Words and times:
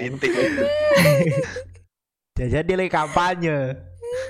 politik. 0.00 0.32
Jajan 2.40 2.64
nilai 2.64 2.88
kampanye. 2.88 3.76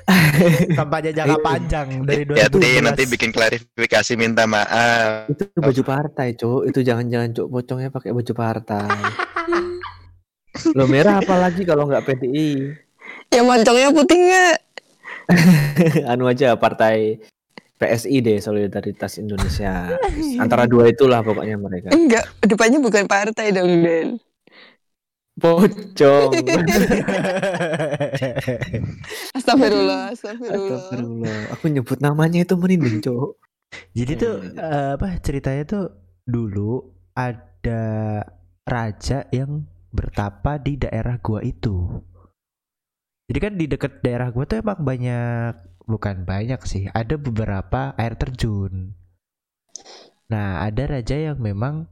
kampanye 0.79 1.11
jangka 1.17 1.41
panjang 1.41 2.05
dari 2.05 2.27
Ya, 2.37 2.53
2017. 2.53 2.53
nanti, 2.53 2.69
nanti 2.85 3.03
bikin 3.09 3.31
klarifikasi 3.33 4.13
minta 4.19 4.45
maaf. 4.45 5.31
Itu 5.31 5.49
baju 5.57 5.83
partai, 5.87 6.37
Cuk. 6.37 6.69
Itu 6.69 6.85
jangan-jangan 6.85 7.33
Cuk 7.33 7.49
pocongnya 7.49 7.89
pakai 7.89 8.13
baju 8.13 8.33
partai. 8.35 8.91
Lo 10.77 10.85
merah 10.91 11.23
apalagi 11.23 11.65
kalau 11.65 11.89
nggak 11.89 12.05
PDI. 12.05 12.75
Ya 13.31 13.47
moncongnya 13.47 13.95
putih 13.95 14.19
nggak? 14.19 14.57
anu 16.11 16.27
aja 16.27 16.59
partai 16.59 17.23
PSI 17.81 18.21
deh 18.21 18.39
Solidaritas 18.43 19.17
Indonesia. 19.17 19.97
Antara 20.37 20.69
dua 20.69 20.93
itulah 20.93 21.25
pokoknya 21.25 21.57
mereka. 21.57 21.89
Enggak, 21.95 22.29
depannya 22.45 22.83
bukan 22.83 23.09
partai 23.09 23.55
dong, 23.55 23.81
Den. 23.81 24.21
Pocong. 25.41 26.31
Astagfirullah, 29.37 30.13
astagfirullah. 30.13 30.79
Astagfirullah. 30.79 31.41
Aku 31.57 31.65
nyebut 31.73 31.99
namanya 32.05 32.45
itu 32.45 32.55
merinding, 32.61 33.01
Cuk. 33.01 33.41
Jadi 33.95 34.13
tuh 34.19 34.35
eh, 34.55 34.99
apa 34.99 35.17
ceritanya 35.23 35.63
tuh 35.65 35.85
dulu 36.27 36.83
ada 37.15 37.85
raja 38.67 39.27
yang 39.33 39.67
bertapa 39.91 40.59
di 40.61 40.79
daerah 40.79 41.19
gua 41.19 41.43
itu. 41.43 41.89
Jadi 43.31 43.39
kan 43.39 43.55
di 43.55 43.67
dekat 43.71 44.03
daerah 44.03 44.35
gua 44.35 44.45
tuh 44.47 44.63
emang 44.63 44.83
banyak 44.83 45.55
bukan 45.87 46.23
banyak 46.23 46.61
sih, 46.67 46.87
ada 46.91 47.19
beberapa 47.19 47.95
air 47.99 48.15
terjun. 48.15 48.95
Nah, 50.31 50.63
ada 50.63 50.87
raja 50.87 51.19
yang 51.19 51.43
memang 51.43 51.91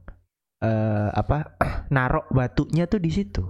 eh 0.59 1.09
apa 1.11 1.55
narok 1.95 2.31
batunya 2.31 2.85
tuh 2.85 2.99
di 2.99 3.11
situ. 3.11 3.43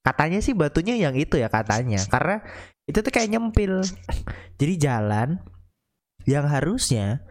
Katanya 0.00 0.40
sih 0.40 0.56
batunya 0.56 0.96
yang 0.96 1.12
itu 1.12 1.36
ya 1.36 1.52
katanya, 1.52 2.00
karena 2.08 2.40
itu 2.88 3.04
tuh 3.04 3.12
kayak 3.12 3.30
nyempil. 3.36 3.84
Jadi 4.60 4.74
jalan 4.80 5.40
yang 6.24 6.48
harusnya 6.48 7.24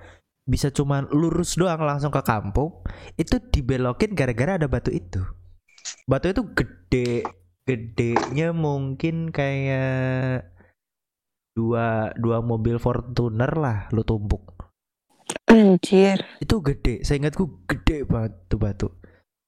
bisa 0.49 0.73
cuman 0.73 1.05
lurus 1.13 1.53
doang 1.53 1.85
langsung 1.85 2.09
ke 2.09 2.25
kampung 2.25 2.81
itu 3.21 3.37
dibelokin 3.53 4.17
gara-gara 4.17 4.57
ada 4.57 4.65
batu 4.65 4.89
itu 4.89 5.21
batu 6.09 6.33
itu 6.33 6.41
gede 6.57 7.21
gedenya 7.69 8.49
mungkin 8.49 9.29
kayak 9.29 10.49
dua 11.53 12.17
dua 12.17 12.41
mobil 12.41 12.81
Fortuner 12.81 13.53
lah 13.53 13.93
lu 13.93 14.01
tumpuk 14.01 14.58
Anjir. 15.45 16.21
itu 16.37 16.55
gede 16.59 17.01
saya 17.01 17.19
ingatku 17.19 17.65
gede 17.65 18.03
banget 18.03 18.33
tuh 18.45 18.57
batu 18.57 18.87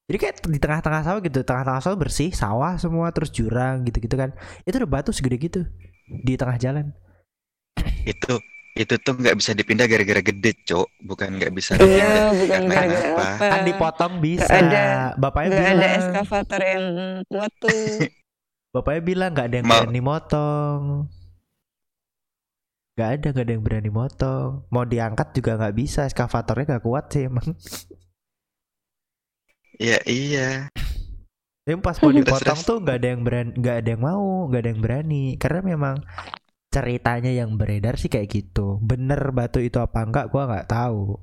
jadi 0.06 0.18
kayak 0.18 0.34
di 0.44 0.58
tengah-tengah 0.58 1.02
sawah 1.02 1.20
gitu 1.20 1.40
tengah-tengah 1.40 1.80
sawah 1.80 1.96
bersih 1.96 2.30
sawah 2.30 2.74
semua 2.76 3.10
terus 3.10 3.30
jurang 3.30 3.82
gitu-gitu 3.82 4.12
kan 4.12 4.34
itu 4.62 4.74
ada 4.74 4.84
batu 4.84 5.10
segede 5.10 5.38
gitu 5.38 5.60
di 6.08 6.34
tengah 6.34 6.56
jalan 6.56 6.90
Itu 8.02 8.38
itu 8.72 8.94
tuh 8.98 9.14
nggak 9.14 9.36
bisa 9.36 9.52
dipindah 9.52 9.84
gara-gara 9.84 10.18
gede, 10.18 10.56
Cok. 10.64 10.88
Bukan 11.04 11.36
nggak 11.36 11.52
bisa 11.52 11.76
Iya, 11.76 12.32
bukan 12.32 12.60
gara-gara 12.66 13.04
apa? 13.06 13.24
apa. 13.30 13.46
kan 13.46 13.60
dipotong 13.62 14.14
bisa 14.18 14.48
Nggak 14.48 14.64
ada- 14.72 15.12
bapaknya 15.14 15.50
ada 15.52 15.60
bilang 15.68 15.92
eskavator 15.94 16.60
yang 16.62 16.84
kuat 17.28 17.52
tuh. 17.54 17.70
Bapaknya 18.74 19.02
bilang 19.04 19.30
nggak 19.30 19.46
ada 19.46 19.56
yang 19.56 19.66
Mau- 19.66 19.76
berani 19.78 20.00
motong. 20.00 20.82
Gak 22.92 23.08
ada, 23.08 23.26
gak 23.32 23.44
ada 23.48 23.52
yang 23.56 23.64
berani 23.64 23.90
motong. 23.90 24.68
Mau 24.68 24.84
diangkat 24.84 25.32
juga 25.32 25.56
nggak 25.56 25.76
bisa, 25.76 26.04
eskavatornya 26.04 26.76
gak 26.76 26.84
kuat 26.84 27.04
sih 27.08 27.24
emang. 27.24 27.48
Iya, 29.80 29.98
iya. 30.04 30.50
Tapi 31.62 31.78
pas 31.78 31.96
mau 32.02 32.10
dipotong 32.10 32.60
tuh 32.66 32.76
nggak 32.82 32.98
ada 32.98 33.08
yang 33.14 33.22
berani, 33.22 33.50
nggak 33.54 33.76
ada 33.80 33.88
yang 33.94 34.02
mau, 34.02 34.50
nggak 34.50 34.60
ada 34.60 34.70
yang 34.74 34.82
berani. 34.82 35.24
Karena 35.38 35.60
memang 35.62 35.96
ceritanya 36.74 37.30
yang 37.30 37.54
beredar 37.54 37.94
sih 37.96 38.10
kayak 38.10 38.28
gitu. 38.28 38.82
Bener 38.82 39.20
batu 39.30 39.62
itu 39.62 39.78
apa 39.78 40.02
enggak, 40.02 40.26
gua 40.28 40.50
nggak 40.50 40.68
tahu. 40.68 41.16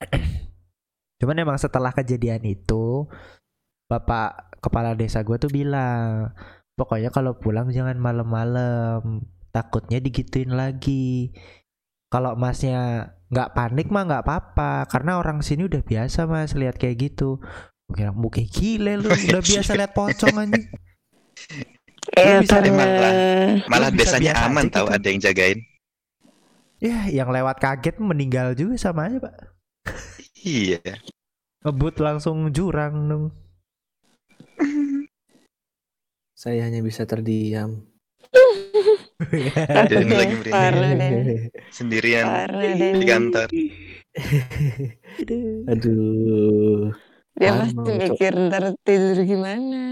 Cuman 1.20 1.36
emang 1.40 1.58
setelah 1.58 1.90
kejadian 1.90 2.46
itu, 2.46 3.08
bapak 3.90 4.54
kepala 4.64 4.96
desa 4.96 5.20
gue 5.20 5.36
tuh 5.36 5.52
bilang, 5.52 6.32
pokoknya 6.76 7.12
kalau 7.12 7.36
pulang 7.36 7.68
jangan 7.68 7.96
malam-malam, 8.00 9.24
takutnya 9.54 10.02
digituin 10.02 10.50
lagi. 10.50 11.30
Kalau 12.10 12.34
masnya 12.34 13.14
nggak 13.30 13.54
panik 13.54 13.88
mah 13.94 14.02
nggak 14.06 14.24
apa-apa, 14.26 14.90
karena 14.90 15.22
orang 15.22 15.46
sini 15.46 15.70
udah 15.70 15.82
biasa 15.86 16.26
mas 16.26 16.58
lihat 16.58 16.74
kayak 16.74 16.98
gitu. 16.98 17.38
Gue 17.86 17.94
kira 17.94 18.10
muka 18.10 18.42
gile 18.42 18.98
lu, 18.98 19.06
udah 19.30 19.42
biasa 19.42 19.78
lihat 19.78 19.94
pocong 19.94 20.34
aja. 20.34 20.62
Ya 22.14 22.42
bisa 22.42 22.60
karena 22.60 22.84
Malah 23.70 23.90
Lu 23.90 23.96
bisa 23.96 24.18
desanya 24.18 24.32
biasa 24.34 24.46
aman 24.50 24.66
tahu 24.68 24.86
gitu. 24.90 24.96
ada 24.98 25.06
yang 25.06 25.20
jagain. 25.22 25.58
Ya, 26.82 26.98
yang 27.08 27.32
lewat 27.32 27.56
kaget 27.64 27.96
meninggal 27.96 28.52
juga 28.52 28.76
sama 28.76 29.08
aja 29.08 29.22
pak. 29.22 29.34
Iya. 30.44 31.00
Ngebut 31.64 31.96
langsung 32.04 32.52
jurang 32.52 33.08
dong. 33.08 33.24
Saya 36.36 36.68
hanya 36.68 36.84
bisa 36.84 37.08
terdiam. 37.08 37.88
Jadi 39.90 39.94
Aduh, 39.94 40.18
lagi 40.18 40.34
merinding. 40.42 41.14
Sendirian 41.70 42.26
Parah 42.26 42.62
di 42.98 43.06
kantor. 43.06 43.48
Aduh, 45.70 46.90
Dia 47.34 47.50
Parah, 47.50 47.66
pasti 47.66 47.90
mikir 47.98 48.32
ntar 48.50 48.64
tidur 48.86 49.18
gimana. 49.26 49.82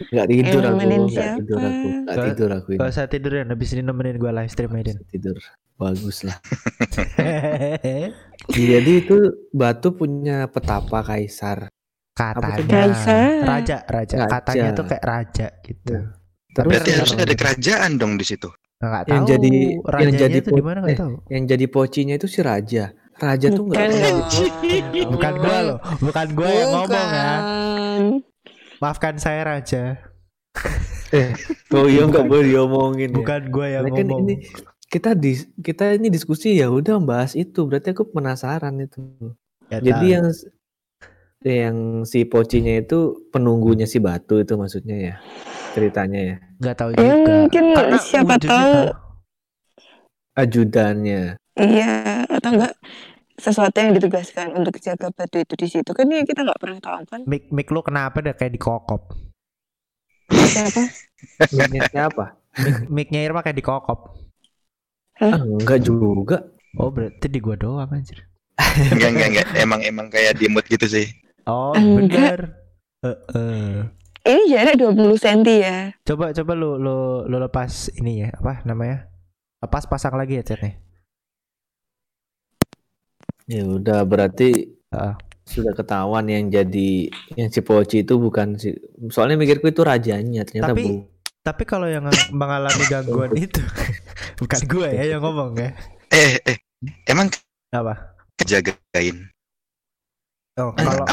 nggak 0.00 0.26
tidur 0.32 0.62
aku, 0.64 0.80
nggak 1.10 1.28
tidur 1.38 1.58
aku, 1.60 1.86
Gak- 2.08 2.26
tidur 2.32 2.50
aku 2.56 2.68
ini. 2.74 2.78
Gak 2.80 2.88
usah 2.90 3.06
tidur 3.10 3.32
ya, 3.36 3.42
habis 3.46 3.70
ini 3.76 3.82
nemenin 3.84 4.16
gue 4.16 4.30
live 4.32 4.50
stream 4.50 4.72
aja. 4.74 4.94
Tidur, 5.12 5.36
bagus 5.76 6.24
lah. 6.26 6.36
Jadi 8.70 8.90
itu 9.02 9.16
batu 9.52 9.92
punya 9.94 10.48
petapa 10.50 11.04
kaisar. 11.04 11.68
Katanya 12.16 12.90
Kaisar. 12.90 13.46
raja, 13.48 13.76
raja, 13.88 14.16
Raja. 14.20 14.28
katanya 14.28 14.68
tuh 14.76 14.84
kayak 14.84 15.04
raja 15.06 15.46
gitu. 15.64 15.94
Ya. 15.96 16.19
Tapi 16.50 16.66
Berarti 16.66 16.88
Terus 16.88 16.98
harusnya 16.98 17.24
ada 17.24 17.36
kerajaan 17.36 17.90
dong 17.96 18.14
di 18.14 18.24
situ. 18.24 18.50
nggak 18.76 19.02
yang 19.04 19.22
tahu 19.22 19.28
jadi- 19.28 19.70
yang 19.76 19.84
rajanya 19.84 20.18
jadi 20.18 20.36
itu 20.36 20.48
di 20.48 20.56
po- 20.56 20.66
mana 20.66 20.78
nggak 20.80 20.90
eh, 20.90 20.98
tahu. 20.98 21.14
yang 21.28 21.42
jadi 21.44 21.66
pocinya 21.66 22.14
itu 22.16 22.26
si 22.26 22.40
raja. 22.40 22.84
Raja 23.14 23.46
tuh 23.50 23.62
nggak 23.62 23.76
Bukan, 23.76 23.88
pernah 23.92 24.10
dong. 24.10 24.28
di- 24.88 25.04
Bukan 25.06 25.34
gua 25.36 25.58
loh, 25.60 25.78
bukan 26.00 26.26
gua 26.32 26.48
yang 26.50 26.70
ngomong 26.70 26.88
ya. 27.12 27.30
Bukan. 27.36 28.02
Maafkan 28.78 29.14
saya 29.16 29.42
raja, 29.44 29.82
Oh 31.70 31.86
iya 31.86 32.02
nggak 32.02 32.24
boleh 32.24 32.46
diomongin. 32.48 33.10
ya. 33.10 33.14
bukan 33.14 33.40
gua 33.48 33.66
yang 33.68 33.84
kan 33.84 33.92
ngomong. 34.00 34.20
ini 34.24 34.34
kita 34.86 35.10
di 35.12 35.32
kita 35.56 35.84
ini 35.92 36.08
diskusi 36.08 36.56
ya 36.56 36.66
udah 36.66 36.96
bahas 37.00 37.34
itu. 37.34 37.62
Berarti 37.62 37.92
aku 37.92 38.08
penasaran 38.08 38.74
itu. 38.76 39.04
Nggak 39.68 39.80
Jadi 39.82 39.90
tahu. 40.00 40.08
yang 40.10 40.26
yang 41.40 42.04
si 42.04 42.28
pocinya 42.28 42.76
itu 42.76 43.16
penunggunya 43.32 43.88
si 43.88 43.96
batu 43.96 44.44
itu 44.44 44.60
maksudnya 44.60 44.96
ya 45.00 45.14
ceritanya 45.72 46.20
ya 46.20 46.36
nggak 46.60 46.76
tahu 46.76 46.90
Ya, 46.92 47.00
juga. 47.00 47.32
mungkin 47.40 47.64
Karena 47.72 47.96
siapa 47.96 48.34
wujudnya- 48.36 48.50
tahu. 48.52 48.84
ajudannya 50.36 51.22
Iya, 51.56 52.24
atau 52.28 52.50
enggak 52.54 52.74
sesuatu 53.36 53.76
yang 53.76 53.92
ditugaskan 53.92 54.52
untuk 54.52 54.76
jaga 54.78 55.08
batu 55.10 55.40
itu 55.40 55.54
di 55.56 55.66
situ 55.66 55.90
kan 55.90 56.04
ya 56.06 56.20
kita 56.22 56.44
nggak 56.44 56.60
pernah 56.60 56.78
tahu 56.78 57.04
kan 57.08 57.20
Mik 57.24 57.48
mik 57.48 57.68
lu 57.68 57.80
kenapa 57.80 58.20
deh 58.20 58.36
kayak 58.36 58.52
dikokop? 58.54 59.08
siapa 60.30 60.82
Miliknya 61.52 61.82
siapa 61.88 62.24
Miknya 62.88 63.20
Irma 63.24 63.40
kayak 63.40 63.56
dikokop. 63.56 64.12
ah, 65.20 65.40
enggak 65.40 65.80
juga 65.80 66.38
Oh 66.76 66.86
berarti 66.88 67.26
di 67.26 67.42
gua 67.42 67.58
doang 67.58 67.90
anjir. 67.90 68.28
Enggak, 68.94 69.10
enggak, 69.10 69.28
enggak. 69.34 69.46
Emang 69.58 69.80
emang 69.82 70.06
kayak 70.06 70.38
di 70.38 70.46
mood 70.46 70.62
gitu 70.64 70.86
sih. 70.86 71.10
Oh 71.46 71.72
Enggak. 71.72 72.00
bener. 72.10 72.40
Heeh. 73.00 73.88
ini 74.20 74.42
jarak 74.46 74.76
20 74.76 75.16
cm 75.16 75.40
ya 75.56 75.76
Coba 76.04 76.28
coba 76.30 76.52
lu 76.52 76.76
lu 76.76 76.96
lu 77.24 77.36
lepas 77.38 77.88
ini 77.96 78.20
ya 78.20 78.28
apa 78.30 78.60
namanya? 78.62 79.08
Lepas 79.58 79.84
pasang 79.84 80.12
lagi 80.14 80.36
ya 80.36 80.44
chatnya. 80.44 80.76
ya 83.46 83.66
udah 83.66 84.04
berarti 84.04 84.68
Heeh. 84.88 85.14
sudah 85.42 85.72
ketahuan 85.72 86.22
yang 86.24 86.46
jadi 86.46 87.10
yang 87.34 87.48
si 87.48 87.60
poci 87.60 88.04
itu 88.04 88.14
bukan 88.14 88.54
si 88.54 88.70
soalnya 89.08 89.34
mikirku 89.34 89.66
itu 89.66 89.82
rajanya 89.82 90.44
ternyata 90.44 90.70
Tapi- 90.70 90.86
bu 90.86 90.94
Tapi 91.40 91.62
kalau 91.64 91.88
yang 91.88 92.04
mengalami 92.30 92.84
gangguan 92.86 93.32
itu 93.40 93.64
bukan 94.38 94.60
gue 94.60 94.88
ya 94.92 95.16
yang 95.16 95.24
ngomong 95.24 95.56
ya. 95.56 95.72
Eh, 96.12 96.36
eh. 96.44 96.56
Emang 97.08 97.32
Apa? 97.72 98.12
jagain. 98.40 99.32
Oh, 100.60 100.76
kalau 100.76 101.06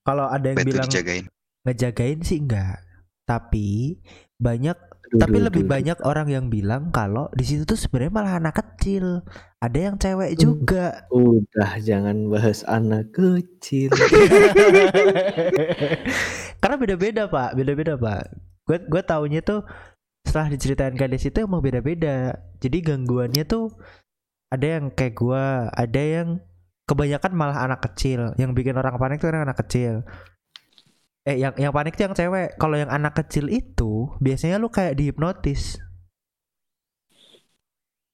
kalau 0.00 0.24
ada 0.26 0.46
yang 0.48 0.58
Batu 0.58 0.68
bilang 0.72 0.88
dijagain. 0.88 1.24
ngejagain 1.62 2.18
sih 2.24 2.40
enggak. 2.40 2.80
Tapi 3.24 4.00
banyak 4.36 4.76
Aduh, 5.04 5.20
Tapi 5.20 5.36
aduh, 5.36 5.46
lebih 5.46 5.62
aduh. 5.62 5.72
banyak 5.78 5.98
orang 6.02 6.28
yang 6.32 6.46
bilang 6.48 6.88
kalau 6.90 7.28
di 7.36 7.44
situ 7.46 7.62
tuh 7.62 7.76
sebenarnya 7.76 8.10
malah 8.10 8.34
anak 8.40 8.56
kecil. 8.56 9.22
Ada 9.62 9.78
yang 9.78 9.94
cewek 9.94 10.34
Hmm. 10.34 10.40
juga. 10.40 10.86
Udah 11.12 11.72
jangan 11.78 12.26
bahas 12.32 12.64
anak 12.66 13.14
kecil. 13.14 13.94
Karena 16.60 16.76
beda-beda 16.76 17.22
pak, 17.28 17.54
beda-beda 17.54 17.94
pak. 17.94 18.22
Gue 18.64 18.78
gue 18.80 19.02
taunya 19.04 19.40
tuh 19.44 19.62
setelah 20.24 20.48
diceritain 20.50 20.96
kades 20.96 21.22
itu 21.22 21.38
emang 21.44 21.60
beda-beda. 21.60 22.40
Jadi 22.58 22.78
gangguannya 22.80 23.44
tuh 23.44 23.70
ada 24.48 24.66
yang 24.80 24.88
kayak 24.90 25.14
gue, 25.14 25.44
ada 25.68 26.02
yang 26.02 26.28
kebanyakan 26.84 27.32
malah 27.32 27.64
anak 27.64 27.80
kecil. 27.90 28.32
Yang 28.36 28.50
bikin 28.56 28.76
orang 28.76 28.96
panik 28.96 29.20
tuh 29.20 29.32
kan 29.32 29.44
anak 29.44 29.58
kecil. 29.64 30.04
Eh 31.24 31.40
yang 31.40 31.56
yang 31.56 31.72
panik 31.72 31.96
tuh 31.96 32.04
yang 32.08 32.14
cewek. 32.16 32.56
Kalau 32.60 32.76
yang 32.76 32.92
anak 32.92 33.16
kecil 33.16 33.48
itu 33.48 34.12
biasanya 34.20 34.60
lu 34.60 34.68
kayak 34.68 34.96
dihipnotis. 35.00 35.80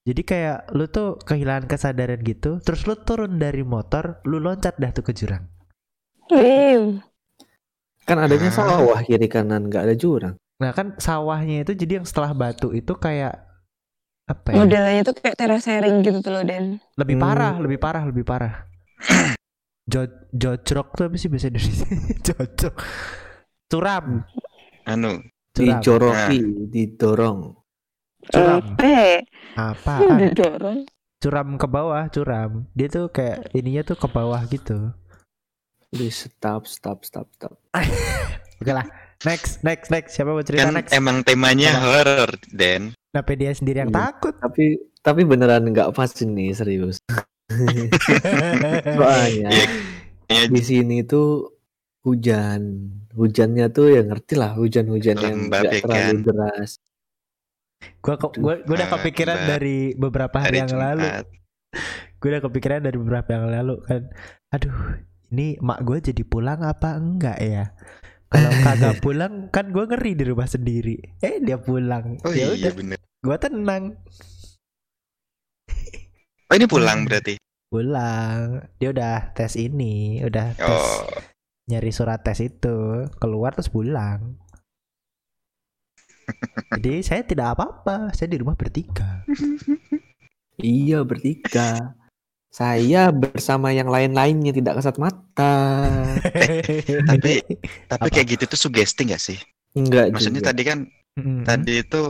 Jadi 0.09 0.23
kayak 0.25 0.73
lu 0.73 0.89
tuh 0.89 1.21
kehilangan 1.21 1.69
kesadaran 1.69 2.25
gitu, 2.25 2.57
terus 2.65 2.89
lu 2.89 2.97
turun 3.05 3.37
dari 3.37 3.61
motor, 3.61 4.25
lu 4.25 4.41
loncat 4.41 4.81
dah 4.81 4.91
tuh 4.97 5.05
ke 5.05 5.13
jurang. 5.13 5.45
Wih, 6.33 7.05
Kan 8.09 8.17
adanya 8.17 8.49
Ah. 8.49 8.55
sawah 8.55 9.01
kiri 9.05 9.29
kanan 9.29 9.69
nggak 9.69 9.85
ada 9.85 9.95
jurang. 9.95 10.35
Nah 10.59 10.73
kan 10.73 10.97
sawahnya 10.97 11.69
itu 11.69 11.77
jadi 11.77 12.01
yang 12.01 12.07
setelah 12.09 12.33
batu 12.33 12.73
itu 12.73 12.97
kayak 12.97 13.50
apa 14.31 14.47
ya? 14.49 14.55
modelnya 14.57 15.03
tuh 15.03 15.15
kayak 15.15 15.35
terasering 15.35 16.01
gitu 16.01 16.23
tuh 16.23 16.31
loh 16.31 16.45
Den. 16.47 16.79
Lebih 16.95 17.19
Hmm. 17.19 17.25
parah, 17.25 17.55
lebih 17.59 17.79
parah, 17.79 18.03
lebih 18.07 18.23
parah. 18.23 18.55
Jo 19.85 20.07
jojrok 20.31 20.95
tuh 20.95 21.05
apa 21.05 21.17
sih 21.19 21.27
bahasa 21.27 21.51
Indonesia? 21.51 21.83
Jojrok. 22.31 22.75
Curam, 23.67 24.23
Anu, 24.85 25.19
curam. 25.51 25.83
Dijoroki, 25.83 26.39
didorong. 26.69 27.41
Curam. 28.25 28.65
Eh, 28.79 29.27
Apaan? 29.55 30.19
didorong. 30.23 30.87
Curam 31.19 31.49
ke 31.55 31.67
bawah, 31.67 32.07
curam. 32.07 32.71
Dia 32.71 32.87
tuh 32.87 33.11
kayak 33.11 33.51
ininya 33.51 33.83
tuh 33.83 33.95
ke 33.95 34.07
bawah 34.07 34.39
gitu. 34.47 34.95
Please 35.91 36.31
stop, 36.31 36.71
stop, 36.71 37.03
stop, 37.03 37.27
stop. 37.35 37.59
Oke 38.63 38.71
lah. 38.71 38.87
Next, 39.21 39.61
next, 39.61 39.91
next. 39.91 40.15
Siapa 40.15 40.31
mau 40.31 40.41
cerita 40.41 40.71
kan 40.71 40.79
next? 40.79 40.95
emang 40.95 41.21
temanya 41.21 41.75
Coba. 41.75 41.83
horror, 41.85 42.31
Den. 42.49 42.95
Kenapa 43.11 43.31
dia 43.35 43.51
sendiri 43.51 43.79
yang 43.81 43.91
Iya. 43.91 43.99
takut? 44.07 44.35
Tapi 44.35 44.65
tapi 45.01 45.21
beneran 45.23 45.67
nggak 45.67 45.91
pas 45.91 46.11
ini 46.19 46.53
serius. 46.53 47.03
Soalnya 48.97 49.51
Iya, 49.51 49.67
Ya, 50.31 50.47
di 50.47 50.63
sini 50.63 51.03
tuh 51.03 51.59
hujan, 52.01 52.87
hujannya 53.11 53.67
tuh 53.69 53.91
ya 53.91 54.01
ngerti 54.01 54.39
lah 54.39 54.55
hujan-hujan 54.55 55.19
yang 55.19 55.37
nggak 55.45 55.63
ya 55.65 55.73
terlalu 55.83 56.07
kan? 56.07 56.17
deras. 56.23 56.71
gua, 57.99 58.15
gua, 58.15 58.55
gua 58.61 58.75
udah 58.77 58.87
Ah, 58.87 58.93
kepikiran 58.95 59.37
Mbak. 59.37 59.49
dari 59.49 59.79
beberapa 59.93 60.37
hari 60.39 60.47
Hari 60.47 60.59
yang 60.61 60.73
lalu. 60.73 61.07
Jumat. 61.09 61.27
gue 62.13 62.29
udah 62.29 62.43
kepikiran 62.43 62.81
dari 62.81 62.97
beberapa 62.97 63.29
yang 63.31 63.47
lalu 63.49 63.75
kan 63.81 64.03
aduh 64.51 64.77
ini 65.31 65.55
mak 65.59 65.81
gue 65.81 65.99
jadi 66.05 66.23
pulang 66.23 66.61
apa 66.61 66.93
enggak 66.93 67.39
ya 67.39 67.73
kalau 68.31 68.51
kagak 68.65 68.95
pulang 69.03 69.51
kan 69.51 69.75
gue 69.75 69.85
ngeri 69.91 70.15
di 70.15 70.25
rumah 70.25 70.47
sendiri. 70.47 70.97
Eh 71.19 71.43
dia 71.43 71.59
pulang. 71.59 72.23
Oh 72.23 72.31
ya 72.31 72.55
iya 72.55 72.71
udah 72.71 72.73
bener. 72.79 72.99
gue 73.03 73.37
tenang. 73.43 73.85
Oh 76.51 76.55
ini 76.55 76.67
pulang 76.71 77.07
berarti. 77.07 77.35
pulang. 77.71 78.67
Dia 78.79 78.91
udah 78.91 79.35
tes 79.35 79.55
ini 79.55 80.23
udah 80.27 80.59
tes 80.59 80.67
Oh, 80.67 81.07
nyari 81.71 81.91
surat 81.91 82.23
tes 82.23 82.39
itu. 82.43 83.07
Keluar 83.19 83.55
terus 83.55 83.71
pulang. 83.71 84.39
Jadi 86.79 87.03
saya 87.03 87.23
tidak 87.27 87.59
apa-apa. 87.59 88.15
Saya 88.15 88.31
di 88.31 88.39
rumah 88.39 88.55
bertiga. 88.55 89.27
Iya 90.61 91.09
bertiga. 91.09 91.97
Saya 92.51 93.15
bersama 93.15 93.71
yang 93.71 93.87
lain-lainnya 93.87 94.51
tidak 94.51 94.83
kasat 94.83 94.99
mata. 94.99 95.87
tapi 97.11 97.33
tapi 97.87 98.09
Apa? 98.11 98.13
kayak 98.13 98.27
gitu 98.35 98.45
tuh 98.51 98.59
sugesti 98.59 99.07
gak 99.07 99.23
sih? 99.23 99.39
Enggak 99.73 100.11
Maksudnya 100.11 100.43
juga. 100.43 100.51
tadi 100.51 100.63
kan 100.67 100.79
Mm-mm. 101.15 101.43
tadi 101.47 101.75
itu 101.79 102.03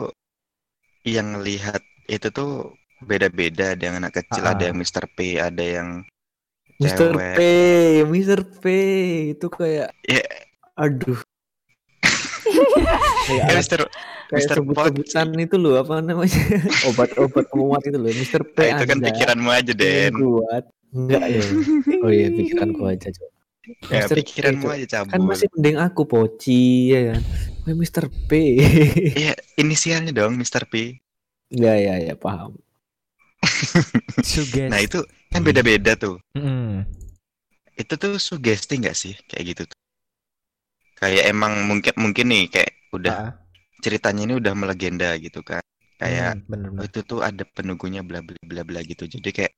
yang 1.04 1.40
lihat 1.40 1.81
itu 2.08 2.28
tuh 2.32 2.72
beda-beda 3.00 3.72
ada 3.76 3.82
yang 3.84 3.96
anak 4.00 4.12
kecil 4.16 4.44
Ah. 4.44 4.52
ada 4.56 4.69
yang 4.69 4.76
Mr. 4.76 5.04
P 5.12 5.19
ada 5.37 5.60
yang 5.64 5.88
Mr. 6.81 7.12
cewek. 7.12 7.37
P, 7.37 7.40
Mr. 8.08 8.40
P 8.60 8.64
itu 9.37 9.46
kayak 9.52 9.92
Ya. 10.08 10.25
aduh. 10.76 11.20
Ya, 13.31 13.47
kayak 13.47 13.62
Mr. 14.31 14.57
sebut-sebutan 14.62 15.29
itu 15.43 15.57
loh 15.59 15.75
apa 15.83 15.99
namanya 15.99 16.39
obat-obat 16.91 17.51
penguat 17.51 17.83
itu 17.87 17.99
loh 17.99 18.11
Mr. 18.15 18.43
P 18.47 18.57
Nah, 18.62 18.79
itu 18.79 18.85
kan 18.87 18.99
pikiranmu 19.03 19.51
aja 19.51 19.73
Den 19.75 20.12
kuat 20.15 20.65
enggak 20.91 21.25
ya 21.27 21.43
oh 22.07 22.11
iya 22.11 22.29
pikiranku 22.31 22.83
aja 22.87 23.09
coba 23.15 23.31
ya, 23.91 24.03
Mr. 24.07 24.15
P, 24.15 24.19
pikiranmu 24.23 24.67
Cok. 24.67 24.75
aja 24.75 24.87
cabul 24.99 25.11
kan 25.11 25.21
masih 25.27 25.49
mending 25.55 25.77
aku 25.79 26.03
poci 26.07 26.62
ya 26.95 27.01
kan 27.15 27.23
Wah, 27.67 27.75
Mr. 27.77 28.05
P 28.27 28.31
Iya 29.23 29.35
inisialnya 29.59 30.11
dong 30.15 30.39
Mr. 30.39 30.67
P 30.67 30.99
ya 31.51 31.75
ya 31.75 31.95
ya 31.99 32.15
paham 32.15 32.55
nah 34.71 34.79
itu 34.79 35.01
kan 35.33 35.41
beda-beda 35.43 35.97
tuh 35.97 36.21
Mm-mm. 36.37 36.85
itu 37.75 37.95
tuh 37.97 38.21
sugesti 38.21 38.77
nggak 38.79 38.97
sih 38.97 39.17
kayak 39.27 39.45
gitu 39.57 39.62
tuh 39.71 39.80
kayak 41.00 41.25
emang 41.32 41.52
mungkin 41.70 41.94
mungkin 42.02 42.26
nih 42.32 42.44
kayak 42.55 42.73
udah 42.97 43.14
Ah, 43.14 43.41
ceritanya 43.85 44.23
ini 44.29 44.35
udah 44.43 44.55
melegenda 44.62 45.11
gitu 45.25 45.41
kan. 45.50 45.62
Kayak 46.00 46.31
mm, 46.31 46.47
bener-bener. 46.49 46.81
oh, 46.81 46.85
itu 46.88 47.00
tuh 47.11 47.20
ada 47.29 47.44
penunggunya 47.56 48.02
bla 48.08 48.20
bla 48.26 48.37
bla 48.50 48.62
bla 48.69 48.81
gitu. 48.91 49.05
Jadi 49.14 49.31
kayak 49.37 49.52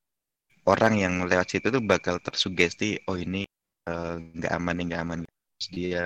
orang 0.69 0.93
yang 1.03 1.13
lewat 1.29 1.47
situ 1.53 1.67
tuh 1.75 1.83
bakal 1.83 2.15
tersugesti 2.23 2.99
oh 3.09 3.17
ini 3.19 3.43
eh, 3.89 4.15
nggak 4.37 4.53
aman 4.57 4.75
nih 4.79 4.85
nggak 4.91 5.01
aman. 5.05 5.19
Terus 5.27 5.67
dia 5.77 6.03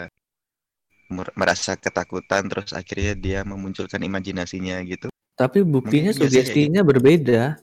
mer- 1.16 1.36
merasa 1.40 1.72
ketakutan 1.84 2.44
terus 2.52 2.72
akhirnya 2.80 3.14
dia 3.26 3.40
memunculkan 3.52 4.02
imajinasinya 4.10 4.76
gitu. 4.92 5.08
Tapi 5.38 5.60
buktinya 5.74 6.12
Mungkin 6.12 6.14
sugestinya 6.14 6.82
berbeda. 6.82 7.62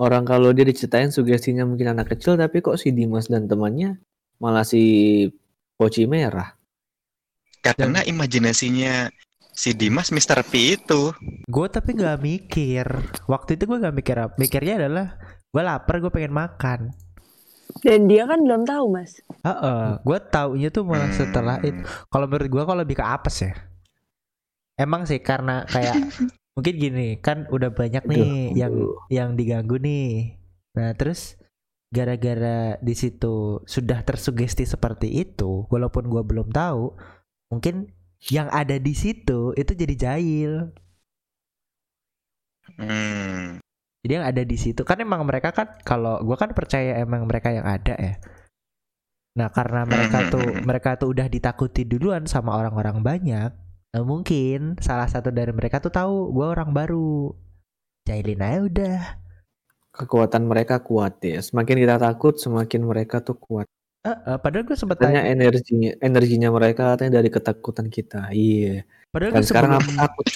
Orang 0.00 0.24
kalau 0.30 0.50
dia 0.56 0.66
diceritain 0.66 1.10
sugestinya 1.12 1.64
mungkin 1.68 1.94
anak 1.94 2.16
kecil 2.16 2.34
tapi 2.40 2.58
kok 2.64 2.78
si 2.80 2.90
Dimas 2.96 3.26
dan 3.32 3.44
temannya 3.50 4.00
malah 4.42 4.64
si 4.66 4.82
poci 5.78 6.04
merah 6.08 6.48
karena 7.62 8.02
imajinasinya 8.02 9.08
si 9.54 9.70
Dimas 9.76 10.10
Mr. 10.10 10.42
P 10.42 10.74
itu 10.80 11.14
Gue 11.46 11.66
tapi 11.70 11.94
nggak 11.94 12.18
mikir. 12.18 12.86
Waktu 13.28 13.54
itu 13.60 13.64
gue 13.68 13.78
nggak 13.78 13.96
mikir 13.96 14.16
apa. 14.18 14.34
Mikirnya 14.40 14.74
adalah 14.82 15.06
gue 15.52 15.62
lapar, 15.62 16.00
gue 16.00 16.10
pengen 16.10 16.32
makan. 16.34 16.80
Dan 17.80 18.04
dia 18.04 18.28
kan 18.28 18.40
belum 18.42 18.68
tahu 18.68 18.84
mas. 18.92 19.16
Heeh, 19.44 20.00
gue 20.04 20.18
taunya 20.28 20.68
tuh 20.68 20.84
malah 20.84 21.08
setelah 21.12 21.56
itu. 21.64 21.80
Hmm, 21.80 22.08
Kalau 22.12 22.26
menurut 22.28 22.48
gue 22.48 22.62
kalau 22.68 22.80
lebih 22.84 22.96
ke 23.00 23.04
apes 23.04 23.36
ya. 23.48 23.52
Emang 24.76 25.04
sih 25.04 25.20
karena 25.20 25.64
kayak 25.68 25.96
mungkin 26.56 26.74
gini 26.76 27.08
kan 27.20 27.48
udah 27.48 27.72
banyak 27.72 28.04
nih 28.04 28.52
Aduh. 28.52 28.56
yang 28.56 28.74
yang 29.08 29.28
diganggu 29.36 29.76
nih. 29.80 30.36
Nah 30.76 30.92
terus 30.96 31.36
gara-gara 31.92 32.80
di 32.80 32.94
situ 32.96 33.60
sudah 33.68 34.00
tersugesti 34.00 34.64
seperti 34.64 35.12
itu, 35.12 35.68
walaupun 35.68 36.08
gue 36.08 36.24
belum 36.24 36.48
tahu, 36.48 36.96
mungkin 37.52 37.92
yang 38.32 38.48
ada 38.48 38.80
di 38.80 38.96
situ 38.96 39.52
itu 39.60 39.72
jadi 39.76 39.94
jahil. 39.94 40.72
hmm. 42.80 43.60
Jadi 44.02 44.12
yang 44.18 44.26
ada 44.26 44.42
di 44.42 44.56
situ 44.58 44.82
kan 44.82 44.98
emang 44.98 45.22
mereka 45.28 45.52
kan 45.54 45.78
kalau 45.84 46.18
gua 46.24 46.34
kan 46.40 46.56
percaya 46.56 46.98
emang 46.98 47.28
mereka 47.28 47.52
yang 47.52 47.68
ada 47.68 47.94
ya. 47.94 48.14
Nah 49.38 49.52
karena 49.52 49.84
mereka 49.84 50.32
tuh 50.32 50.42
mereka 50.68 50.96
tuh 50.96 51.12
udah 51.14 51.28
ditakuti 51.30 51.84
duluan 51.86 52.24
sama 52.26 52.56
orang-orang 52.58 53.04
banyak, 53.04 53.50
nah, 53.92 54.02
mungkin 54.02 54.80
salah 54.82 55.06
satu 55.06 55.30
dari 55.30 55.52
mereka 55.54 55.78
tuh 55.78 55.92
tahu 55.92 56.32
gua 56.34 56.56
orang 56.56 56.72
baru. 56.72 57.36
Jahilin 58.08 58.42
aja 58.42 58.60
udah. 58.66 59.00
kekuatan 59.92 60.48
mereka 60.48 60.80
kuat 60.80 61.20
ya 61.20 61.44
semakin 61.44 61.76
kita 61.84 62.00
takut 62.00 62.34
semakin 62.40 62.80
mereka 62.80 63.20
tuh 63.20 63.36
kuat 63.36 63.68
Eh, 64.02 64.10
eh, 64.10 64.34
padahal 64.34 64.66
gue 64.66 64.74
Katanya 64.74 65.22
tanya. 65.22 65.30
energinya 65.30 65.94
energinya 66.02 66.50
mereka 66.50 66.98
katanya 66.98 67.22
dari 67.22 67.30
ketakutan 67.30 67.86
kita. 67.86 68.34
Iya. 68.34 68.82
Padahal 69.14 69.38
Dan 69.38 69.44
sekarang 69.46 69.78
aku 69.78 69.90
takut. 69.94 70.26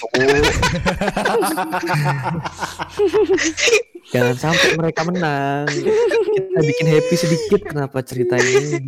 Jangan 4.15 4.35
sampai 4.39 4.69
mereka 4.79 5.03
menang. 5.03 5.67
Kita 5.67 6.59
bikin 6.63 6.87
happy 6.95 7.15
sedikit 7.19 7.61
kenapa 7.67 7.99
cerita 8.07 8.39
ini. 8.39 8.87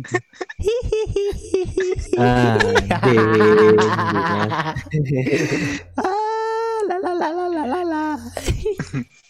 Ah, 2.20 2.52
ding, 3.00 3.16
Dimas. 3.32 4.52
ah, 5.96 6.78
la 6.84 6.96
la 7.00 7.12
la 7.16 7.28
la 7.32 7.64
la 7.64 7.80
la. 7.80 8.04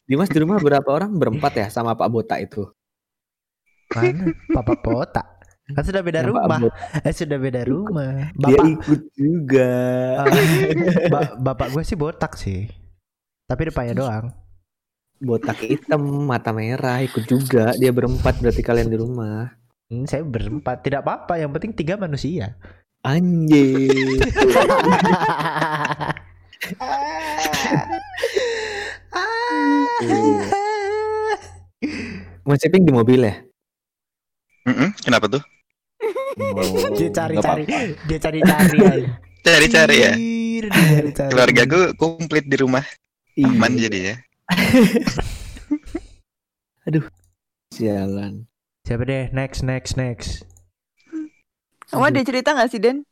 Dimas 0.03 0.27
di 0.27 0.39
rumah 0.43 0.59
berapa 0.59 0.91
orang? 0.91 1.15
Berempat 1.15 1.55
ya 1.55 1.67
sama 1.71 1.95
Pak 1.95 2.11
Botak 2.11 2.43
itu. 2.43 2.67
Mana? 3.95 4.35
Papa 4.51 4.75
Pota. 4.75 5.23
Kan 5.71 5.83
sudah 5.85 6.03
beda 6.03 6.21
rumah. 6.25 6.59
Eh 7.01 7.15
sudah 7.15 7.39
beda 7.39 7.61
rumah. 7.65 8.33
Dia 8.35 8.57
Bapak 8.57 8.67
ikut 8.67 9.01
juga. 9.15 9.71
eh, 10.27 11.09
ba- 11.09 11.35
bapak 11.37 11.69
gue 11.73 11.83
sih 11.83 11.97
botak 11.97 12.35
sih. 12.35 12.67
Tapi 13.47 13.71
depannya 13.71 13.95
doang. 13.95 14.27
Botak 15.21 15.61
hitam, 15.61 16.01
mata 16.25 16.49
merah, 16.51 17.03
ikut 17.05 17.29
juga. 17.29 17.77
Dia 17.77 17.93
berempat 17.93 18.41
berarti 18.41 18.63
kalian 18.65 18.89
di 18.89 18.97
rumah. 18.97 19.53
Hmm, 19.91 20.07
saya 20.07 20.23
berempat 20.23 20.81
tidak 20.81 21.05
apa-apa. 21.05 21.37
Yang 21.37 21.51
penting 21.59 21.73
tiga 21.77 21.95
manusia. 22.01 22.57
Anjir. 23.01 24.21
Mas 32.45 32.63
Iping 32.65 32.85
di 32.85 32.93
mobil 32.93 33.21
ya? 33.23 33.35
Mm-mm, 34.67 34.93
kenapa 35.01 35.27
tuh? 35.31 35.43
Oh, 36.39 36.95
dia 36.95 37.11
cari-cari, 37.11 37.65
dia 38.07 38.19
cari-cari. 38.23 38.79
aja. 38.79 39.19
Cari-cari 39.43 39.97
ya. 39.99 40.15
Keluarga 41.33 41.63
gue 41.67 41.85
komplit 41.99 42.47
di 42.47 42.57
rumah. 42.61 42.85
Iya, 43.35 43.51
Aman 43.51 43.75
jadi 43.75 44.15
ya. 44.15 44.17
Sialan. 47.75 48.47
Siapa 48.87 49.03
deh? 49.07 49.31
Next, 49.31 49.63
next, 49.63 49.95
next. 49.99 50.43
Kamu 51.91 52.11
ada 52.11 52.23
cerita 52.23 52.55
gak 52.55 52.71
sih 52.71 52.79
Den? 52.79 53.03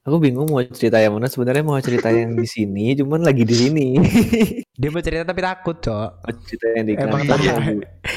Aku 0.00 0.16
bingung 0.16 0.48
mau 0.48 0.64
cerita 0.64 0.96
yang 0.96 1.12
mana. 1.12 1.28
Sebenarnya 1.28 1.60
mau 1.60 1.76
cerita 1.78 2.08
yang 2.08 2.32
di 2.32 2.48
sini, 2.48 2.96
cuman 2.96 3.20
lagi 3.20 3.44
di 3.44 3.52
sini. 3.52 3.86
Dia 4.80 4.88
mau 4.88 5.04
cerita 5.04 5.28
tapi 5.28 5.40
takut, 5.40 5.76
cok. 5.76 6.10
Mau 6.18 6.32
cerita 6.40 6.66
yang 6.72 6.86
di 6.86 6.94
Emang 6.96 7.20
kantor. 7.22 7.38
iya. 7.38 7.54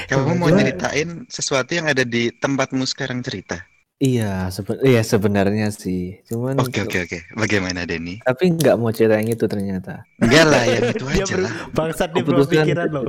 Kamu 0.08 0.32
mau 0.38 0.48
ceritain 0.50 1.10
sesuatu 1.28 1.72
yang 1.72 1.86
ada 1.86 2.04
di 2.04 2.32
tempatmu 2.32 2.88
sekarang 2.88 3.20
cerita? 3.20 3.68
Iya, 4.00 4.48
seben 4.48 4.80
iya 4.82 5.00
sebenarnya 5.00 5.72
sih. 5.72 6.24
Cuman 6.24 6.56
Oke 6.58 6.84
oke 6.84 7.04
oke. 7.04 7.20
Bagaimana 7.36 7.84
Denny? 7.84 8.20
tapi 8.22 8.52
nggak 8.52 8.76
mau 8.76 8.92
cerita 8.92 9.16
yang 9.16 9.28
itu 9.30 9.44
ternyata. 9.44 10.04
Enggak 10.20 10.44
lah 10.46 10.64
yang 10.64 10.84
itu 10.94 11.06
aja 11.06 11.36
lah. 11.38 11.52
bangsat 11.72 12.10
dia 12.12 12.20
belum 12.20 12.44
Keputusan- 12.44 12.64
pikiran 12.64 12.88
loh. 12.90 13.04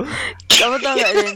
Kamu 0.47 0.75
tau 0.79 0.93
gak 0.93 1.11
Den? 1.11 1.35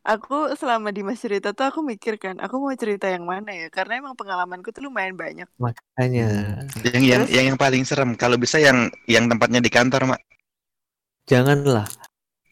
Aku 0.00 0.56
selama 0.56 0.88
di 0.88 1.04
Mas 1.04 1.20
cerita 1.20 1.52
tuh 1.52 1.68
aku 1.68 1.84
mikir 1.84 2.16
kan, 2.16 2.40
aku 2.40 2.56
mau 2.56 2.72
cerita 2.72 3.04
yang 3.04 3.28
mana 3.28 3.52
ya? 3.52 3.68
Karena 3.68 4.00
emang 4.00 4.16
pengalamanku 4.16 4.72
tuh 4.72 4.88
lumayan 4.88 5.12
banyak. 5.12 5.44
Makanya 5.60 6.28
Yang 6.80 7.02
yang 7.04 7.22
yang 7.28 7.44
yang 7.52 7.58
paling 7.60 7.84
serem 7.84 8.16
kalau 8.16 8.40
bisa 8.40 8.56
yang 8.56 8.88
yang 9.04 9.28
tempatnya 9.28 9.60
di 9.60 9.68
kantor, 9.68 10.16
Mak. 10.16 10.20
janganlah. 11.28 11.84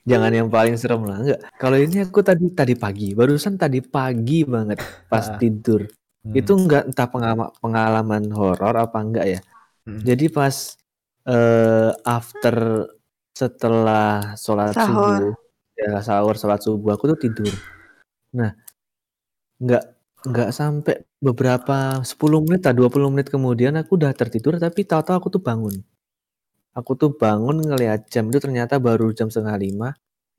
Jangan 0.04 0.32
yang 0.32 0.48
paling 0.48 0.76
serem 0.76 1.04
lah. 1.04 1.20
Enggak. 1.20 1.40
Kalau 1.56 1.76
ini 1.76 2.00
aku 2.00 2.20
tadi 2.20 2.48
tadi 2.52 2.72
pagi, 2.72 3.12
barusan 3.12 3.56
tadi 3.56 3.80
pagi 3.80 4.40
banget 4.44 4.80
pas 5.04 5.28
Ah. 5.28 5.36
tidur. 5.36 5.84
Hmm. 6.24 6.32
Itu 6.32 6.52
enggak 6.56 6.92
entah 6.92 7.08
pengalaman 7.08 7.48
pengalaman 7.60 8.22
horor 8.32 8.76
apa 8.76 8.98
enggak 9.00 9.26
ya. 9.28 9.40
Hmm. 9.84 10.00
Jadi 10.04 10.28
pas 10.28 10.76
eh 11.24 11.92
after 12.04 12.88
setelah 13.32 14.32
sholat 14.34 14.72
Sahur. 14.72 14.88
subuh, 14.88 15.32
ya 15.78 16.02
sahur 16.02 16.34
sholat 16.34 16.60
subuh 16.60 16.98
aku 16.98 17.14
tuh 17.14 17.18
tidur. 17.22 17.52
Nah, 18.34 18.52
nggak 19.62 19.84
nggak 20.28 20.50
sampai 20.50 20.94
beberapa 21.22 22.02
10 22.02 22.42
menit 22.44 22.62
atau 22.66 22.86
20 22.86 23.14
menit 23.14 23.28
kemudian 23.30 23.74
aku 23.78 23.98
udah 23.98 24.10
tertidur 24.14 24.58
tapi 24.58 24.82
tahu-tahu 24.86 25.16
aku 25.18 25.28
tuh 25.38 25.42
bangun. 25.42 25.74
Aku 26.78 26.94
tuh 26.94 27.10
bangun 27.14 27.58
ngelihat 27.58 28.06
jam 28.10 28.30
itu 28.30 28.38
ternyata 28.38 28.78
baru 28.78 29.10
jam 29.10 29.30
setengah 29.30 29.58
lima 29.58 29.88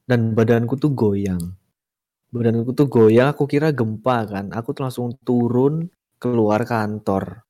dan 0.07 0.31
badanku 0.35 0.79
tuh 0.79 0.91
goyang. 0.95 1.41
Badanku 2.29 2.71
tuh 2.77 2.87
goyang, 2.87 3.33
aku 3.33 3.49
kira 3.49 3.73
gempa 3.73 4.23
kan. 4.29 4.53
Aku 4.53 4.71
tuh 4.77 4.85
langsung 4.87 5.17
turun 5.25 5.89
keluar 6.21 6.61
kantor. 6.63 7.48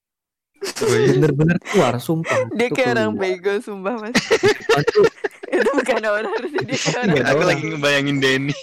Bener-bener 0.85 1.57
keluar, 1.59 1.93
sumpah. 1.99 2.47
Dia 2.55 2.67
kayak 2.69 2.95
orang 2.95 3.13
bego 3.15 3.53
sumpah 3.59 3.99
Mas. 3.99 4.15
Itu 5.49 5.69
bukan 5.73 6.01
horor 6.05 6.41
sih 6.45 6.61
dia 6.61 6.77
kayak 6.77 6.97
orang 7.03 7.15
Iya, 7.17 7.23
Aku 7.25 7.39
orang. 7.41 7.49
lagi 7.49 7.63
ngebayangin 7.67 8.17
Denny. 8.21 8.53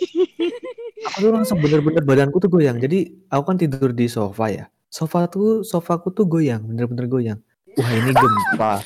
aku 1.07 1.17
tuh 1.21 1.33
langsung 1.35 1.59
bener-bener 1.61 2.03
badanku 2.03 2.39
tuh 2.39 2.49
goyang. 2.49 2.79
Jadi 2.79 3.11
aku 3.29 3.43
kan 3.45 3.57
tidur 3.59 3.91
di 3.91 4.07
sofa 4.07 4.47
ya. 4.49 4.65
Sofa 4.87 5.27
tuh, 5.29 5.61
sofaku 5.61 6.15
tuh 6.15 6.25
goyang, 6.25 6.63
bener-bener 6.63 7.05
goyang. 7.11 7.39
Wah 7.77 7.91
ini 7.93 8.15
gempa. 8.15 8.81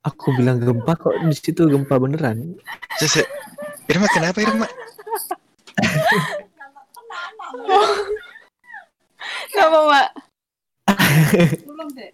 Aku 0.00 0.32
bilang 0.32 0.60
gempa 0.60 0.96
kok 0.96 1.12
di 1.20 1.34
situ 1.36 1.68
gempa 1.68 2.00
beneran. 2.00 2.56
Irma 3.84 4.06
kenapa 4.08 4.38
Irma? 4.40 4.68
Kenapa 9.50 9.78
Mak? 9.84 10.08
Belum 11.64 11.88
deh 11.94 12.10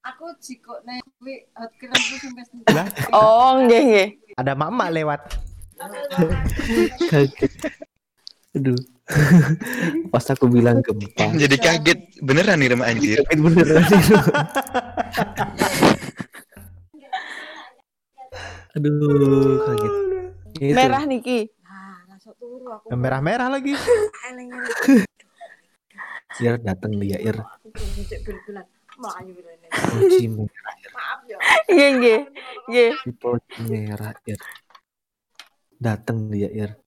aku 0.00 0.32
jiko 0.40 0.80
nih 0.82 1.00
kuwi 1.20 1.44
hot 1.52 1.72
cream 1.76 1.92
ku 1.92 2.14
sampai 2.16 2.44
Lah, 2.72 2.86
Oh 3.12 3.60
nggih 3.60 3.82
nggih. 3.84 4.08
ada 4.40 4.52
mama 4.56 4.88
lewat. 4.88 5.20
Kaget. 7.04 7.52
Aduh. 8.56 8.80
Pas 10.08 10.24
aku 10.26 10.48
bilang 10.48 10.80
gempa. 10.80 11.36
Jadi 11.36 11.56
kaget 11.56 12.00
beneran 12.20 12.64
Irma 12.64 12.88
anjir. 12.88 13.20
Kaget 13.28 13.40
beneran. 13.44 13.84
Aduh, 18.76 19.58
kaget. 19.66 19.92
Itu. 20.60 20.74
Merah 20.76 21.02
Niki. 21.04 21.48
nah 21.64 22.04
langsung 22.06 22.34
turu 22.36 22.68
aku 22.70 22.86
Merah-merah 22.92 23.48
lagi. 23.48 23.72
Ir 26.38 26.54
datang 26.62 26.94
dia, 27.02 27.18
Ir. 27.18 27.34
Poci 27.70 28.18
merah, 30.30 30.74
maaf 30.94 31.20
ya 31.26 31.38
Nggih 31.66 31.90
nggih. 31.98 32.20
Nggih. 32.70 32.90
Ir. 32.94 33.14
Poci 33.18 33.58
merah, 33.66 34.14
Ir. 34.22 34.38
Datang 35.82 36.30
dia, 36.30 36.46
Ir. 36.46 36.78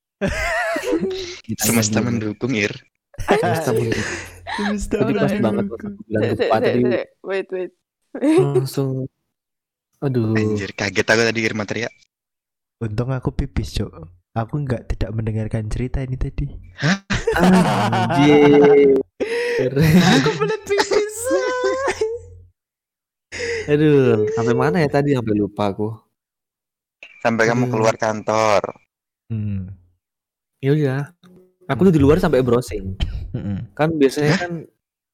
Semesta 1.60 2.00
mendukung 2.00 2.56
Ir. 2.56 2.72
Semesta 3.20 3.76
mendukung. 3.76 4.32
Tadi 4.54 5.18
pas 5.18 5.34
banget 5.42 5.66
bilang 6.06 6.24
sek, 6.38 6.50
tadi. 6.50 6.82
Wait 7.26 7.50
wait. 7.50 7.74
langsung 8.14 9.10
aduh 9.98 10.38
Anjir 10.38 10.70
kaget 10.78 11.10
aku 11.10 11.22
tadi 11.26 11.42
Irma 11.42 11.66
teriak. 11.66 11.90
Untung 12.78 13.10
aku 13.10 13.34
pipis, 13.34 13.74
Cok. 13.80 13.94
Aku 14.38 14.62
nggak 14.62 14.94
tidak 14.94 15.10
mendengarkan 15.14 15.70
cerita 15.70 16.02
ini 16.06 16.18
tadi. 16.18 16.46
anjir 17.34 18.94
Aku 19.62 20.30
belet 20.40 20.62
pipis. 20.66 21.18
aduh 23.64 24.28
sampai 24.36 24.54
mana 24.54 24.84
ya 24.84 24.90
tadi 24.92 25.16
sampai 25.16 25.34
lupa 25.34 25.72
aku 25.72 25.90
Sampai 27.24 27.48
kamu 27.48 27.66
Aduh. 27.66 27.72
keluar 27.72 27.96
kantor. 27.96 28.62
Hmm. 29.32 29.72
ya 30.60 30.76
udah 30.76 31.02
aku 31.66 31.90
tuh 31.90 31.94
di 31.96 32.02
luar 32.04 32.20
sampai 32.20 32.44
browsing 32.44 32.94
Mm-mm. 33.34 33.72
kan 33.74 33.90
biasanya 33.96 34.36
kan 34.38 34.52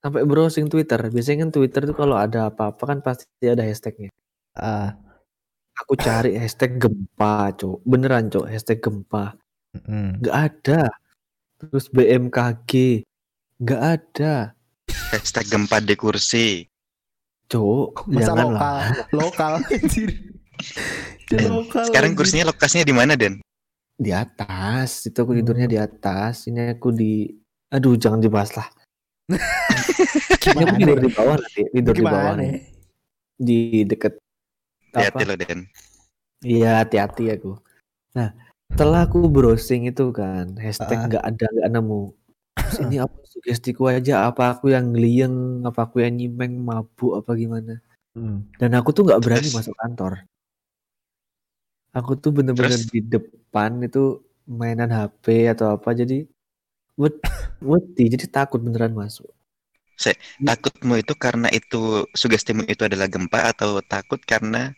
sampai 0.01 0.25
browsing 0.25 0.67
Twitter 0.67 0.97
biasanya 1.07 1.47
kan 1.47 1.51
Twitter 1.53 1.81
tuh 1.87 1.95
kalau 1.95 2.17
ada 2.17 2.49
apa-apa 2.49 2.83
kan 2.83 2.99
pasti 2.99 3.47
ada 3.47 3.63
hashtagnya 3.63 4.09
Ah, 4.57 4.97
aku 5.77 5.95
cari 5.95 6.35
hashtag 6.35 6.81
gempa 6.81 7.53
cok 7.55 7.79
beneran 7.87 8.27
cok 8.27 8.49
hashtag 8.49 8.83
gempa 8.83 9.37
mm-mm. 9.77 10.19
nggak 10.19 10.35
ada 10.35 10.91
terus 11.61 11.87
BMKG 11.87 13.05
nggak 13.59 13.81
ada 13.83 14.55
Hashtag 15.09 15.45
gempa 15.47 15.77
di 15.79 15.93
kursi. 15.93 16.65
Masa 18.05 18.25
jangan 18.29 18.45
lokal, 18.47 18.53
lah 18.53 18.85
lokal 19.11 19.51
anjir. 19.63 20.09
Lokal, 21.29 21.83
Sekarang 21.85 22.11
anjir. 22.13 22.19
kursinya 22.19 22.45
lokasinya 22.47 22.85
di 22.85 22.93
mana 22.93 23.13
Den? 23.13 23.41
di 23.95 24.15
atas 24.15 25.03
itu 25.03 25.17
aku 25.17 25.35
tidurnya 25.35 25.67
di 25.67 25.75
atas 25.75 26.47
ini 26.47 26.71
aku 26.71 26.87
di 26.89 27.35
aduh 27.67 27.99
jangan 27.99 28.23
dibahas 28.23 28.55
lah 28.55 28.63
ini 30.47 30.63
aku 30.63 30.75
tidur 30.79 30.97
di 30.97 31.11
bawah 31.11 31.35
nanti 31.35 31.61
tidur 31.67 31.93
di 31.93 32.03
bawah 32.07 32.33
nih. 32.39 32.63
di 33.35 33.59
deket 33.83 34.15
Hati-hati 34.89 35.23
lo 35.27 35.35
Den. 35.35 35.59
iya 36.39 36.79
hati-hati 36.79 37.27
aku 37.27 37.59
nah 38.15 38.31
setelah 38.71 39.03
aku 39.03 39.27
browsing 39.27 39.83
itu 39.85 40.15
kan 40.15 40.55
hashtag 40.55 40.95
Ah. 40.95 41.05
nggak 41.11 41.23
ada 41.27 41.45
nggak 41.51 41.69
nemu 41.69 42.01
Terus 42.69 42.79
ini 42.85 42.95
apa 43.01 43.17
sugestiku 43.25 43.83
aja 43.89 44.29
apa 44.29 44.43
aku 44.53 44.65
yang 44.75 44.93
ngelieng 44.93 45.65
apa 45.65 45.79
aku 45.89 45.97
yang 46.05 46.13
nyimeng 46.19 46.53
mabuk 46.61 47.11
apa 47.19 47.31
gimana 47.33 47.73
Hmm. 48.17 48.41
dan 48.57 48.73
aku 48.73 48.89
tuh 48.89 49.05
nggak 49.05 49.21
berani 49.21 49.47
Terus? 49.47 49.55
masuk 49.57 49.75
kantor 49.77 50.25
aku 51.93 52.11
tuh 52.21 52.31
bener-bener 52.37 52.79
di 52.93 52.99
depan 53.05 53.71
itu 53.87 54.21
mainan 54.49 54.89
HP 54.89 55.25
atau 55.53 55.77
apa 55.77 55.89
jadi 55.93 56.25
wed 57.01 57.15
wedi 57.69 58.03
jadi 58.13 58.25
takut 58.29 58.59
beneran 58.65 58.93
masuk 58.93 59.29
Takutmu 60.47 60.95
itu 61.03 61.13
karena 61.19 61.47
itu 61.51 62.07
sugestimu 62.15 62.63
itu 62.71 62.81
adalah 62.87 63.07
gempa 63.11 63.39
atau 63.51 63.83
takut 63.83 64.19
karena 64.23 64.71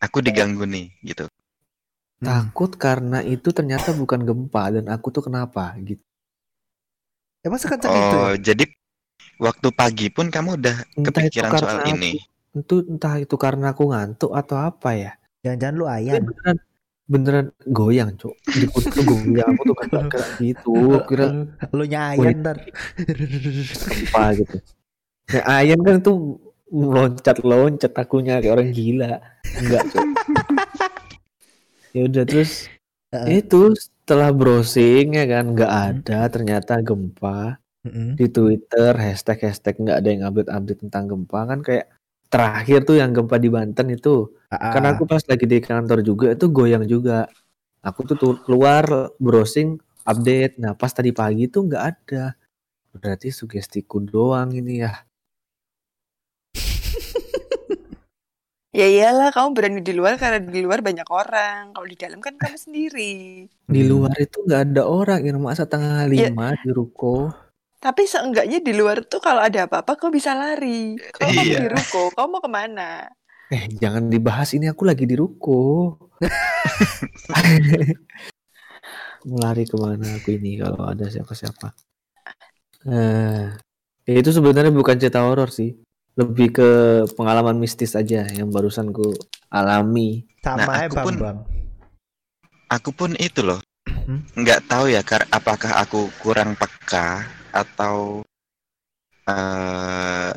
aku 0.00 0.18
diganggu 0.24 0.64
nih 0.64 0.86
gitu. 1.04 1.28
takut 2.18 2.70
karena 2.84 3.18
itu 3.34 3.48
ternyata 3.58 3.90
bukan 4.00 4.20
gempa 4.28 4.62
dan 4.74 4.86
aku 4.94 5.06
tuh 5.14 5.22
kenapa 5.26 5.76
gitu. 5.88 6.02
Emang 7.48 7.56
sekencang 7.58 7.88
itu 7.90 8.04
ya? 8.12 8.20
Oh, 8.20 8.34
jadi 8.36 8.64
waktu 9.40 9.68
pagi 9.72 10.06
pun 10.12 10.28
kamu 10.28 10.60
udah 10.60 10.76
Entah 10.76 11.00
itu 11.00 11.08
kepikiran 11.08 11.50
karena 11.50 11.64
soal 11.64 11.78
aku- 11.80 11.90
ini. 11.96 12.12
Itu 12.52 12.74
entah 12.84 13.14
itu 13.16 13.34
karena 13.34 13.72
aku 13.72 13.88
ngantuk 13.88 14.32
atau 14.32 14.56
apa 14.58 14.90
ya. 14.92 15.12
Jangan-jangan 15.40 15.74
lu 15.74 15.86
ayan. 15.86 16.20
beneran 16.20 16.56
beneran 17.08 17.46
goyang, 17.64 18.10
Cuk. 18.20 18.36
Di 18.44 18.68
tuh 18.68 19.02
goyang, 19.02 19.56
aku 19.56 19.62
tuh 19.64 19.76
kayak 19.80 20.28
gitu. 20.44 20.74
Kira 21.08 21.26
Lu 21.76 21.84
nyayan 21.84 22.36
ntar. 22.44 22.56
apa 24.12 24.22
gitu. 24.36 24.56
Nah, 25.28 25.44
Ayan 25.56 25.80
kan 25.80 25.96
tuh 26.00 26.36
loncat-loncat 26.68 27.92
akunya 27.96 28.44
kayak 28.44 28.52
orang 28.52 28.68
gila. 28.76 29.24
Enggak, 29.56 29.82
Cuk. 29.88 30.04
ya 31.96 32.04
udah 32.04 32.24
terus 32.28 32.68
Heeh. 33.08 33.40
itu 33.40 33.72
setelah 34.08 34.32
browsing 34.32 35.20
ya 35.20 35.28
kan 35.28 35.52
nggak 35.52 35.68
ada 35.68 36.32
ternyata 36.32 36.80
gempa 36.80 37.60
Mm-mm. 37.84 38.16
di 38.16 38.24
Twitter 38.32 38.96
hashtag 38.96 39.44
hashtag 39.44 39.76
nggak 39.76 40.00
ada 40.00 40.08
yang 40.08 40.22
update 40.24 40.48
update 40.48 40.80
tentang 40.80 41.04
gempa. 41.12 41.44
Kan 41.44 41.60
kayak 41.60 41.92
terakhir 42.32 42.88
tuh 42.88 42.96
yang 42.96 43.12
gempa 43.12 43.36
di 43.36 43.52
Banten 43.52 43.92
itu. 43.92 44.32
Ah, 44.48 44.72
karena 44.72 44.96
aku 44.96 45.04
pas 45.04 45.20
lagi 45.28 45.44
di 45.44 45.60
kantor 45.60 46.00
juga 46.00 46.32
itu 46.32 46.48
goyang 46.48 46.88
juga. 46.88 47.28
Aku 47.84 48.08
tuh 48.08 48.16
tuh 48.16 48.32
keluar 48.48 49.12
browsing 49.20 49.76
update. 50.08 50.56
Nah 50.56 50.72
pas 50.72 50.88
tadi 50.88 51.12
pagi 51.12 51.44
tuh 51.52 51.68
nggak 51.68 51.84
ada. 51.84 52.32
Berarti 52.96 53.28
sugestiku 53.28 54.00
doang 54.00 54.56
ini 54.56 54.88
ya 54.88 55.04
Ya 58.76 58.84
iyalah, 58.84 59.32
kamu 59.32 59.48
berani 59.56 59.80
di 59.80 59.96
luar 59.96 60.20
karena 60.20 60.44
di 60.44 60.60
luar 60.60 60.84
banyak 60.84 61.08
orang. 61.08 61.72
Kalau 61.72 61.86
di 61.88 61.96
dalam 61.96 62.20
kan 62.20 62.36
kamu 62.36 62.56
sendiri. 62.60 63.48
di 63.68 63.84
Hmm. 63.84 63.86
luar 63.90 64.16
itu 64.24 64.36
nggak 64.44 64.60
ada 64.72 64.82
orang 64.88 65.20
yang 65.28 65.38
masa 65.44 65.64
tengah 65.68 66.04
Ya. 66.12 66.28
lima 66.32 66.56
di 66.60 66.68
ruko 66.72 67.28
Tapi 67.84 68.02
seenggaknya 68.10 68.58
di 68.58 68.72
luar 68.74 69.06
tuh 69.06 69.22
kalau 69.22 69.38
ada 69.48 69.68
apa-apa 69.70 69.92
kau 70.00 70.10
bisa 70.10 70.34
lari. 70.34 70.98
Kamu 71.14 71.40
Iya. 71.46 71.58
di 71.62 71.66
ruko, 71.74 72.10
kau 72.16 72.26
mau 72.30 72.40
ke 72.42 72.50
mana? 72.50 73.06
eh 73.48 73.64
jangan 73.80 74.12
dibahas 74.12 74.52
ini 74.56 74.68
aku 74.68 74.84
lagi 74.84 75.04
di 75.08 75.16
ruko 75.16 75.96
mau 79.28 79.38
lari 79.44 79.64
ke 79.66 79.76
mana 79.76 80.06
aku 80.18 80.28
ini 80.38 80.60
kalau 80.62 80.82
ada 80.92 81.06
siapa-siapa 81.08 81.68
eh 82.86 83.46
ya 84.08 84.14
itu 84.20 84.30
sebenarnya 84.36 84.72
bukan 84.74 84.96
cerita 85.00 85.24
horor 85.26 85.50
sih 85.50 85.74
lebih 86.18 86.48
ke 86.50 86.68
pengalaman 87.14 87.54
mistis 87.56 87.94
aja 87.94 88.26
yang 88.28 88.50
barusan 88.50 88.90
ku 88.90 89.14
alami 89.48 90.26
Sama 90.42 90.66
Nah, 90.66 90.76
ya 90.82 90.86
aku 90.86 90.96
pun- 91.06 91.18
Bambang. 91.18 91.38
Aku 92.68 92.90
pun 92.92 93.10
itu 93.16 93.40
loh, 93.40 93.62
Hmm? 93.88 94.20
nggak 94.36 94.68
tahu 94.68 94.92
ya 94.92 95.00
kar 95.00 95.24
apakah 95.30 95.78
aku 95.78 96.12
kurang 96.20 96.52
peka 96.52 97.24
atau 97.48 98.20
eh 99.24 100.36